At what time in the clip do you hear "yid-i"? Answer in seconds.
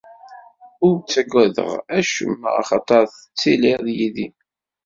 3.97-4.27